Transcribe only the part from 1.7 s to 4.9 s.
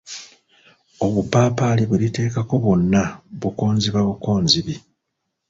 bweriteekako bwonna bukoozimba bukoozimbi.